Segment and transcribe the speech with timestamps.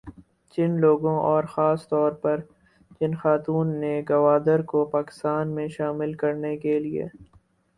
[0.53, 2.39] جن لوگوں اور خاص طور پر
[3.01, 7.07] جن خاتون نے گوادر کو پاکستان میں شامل کرنے کے لیے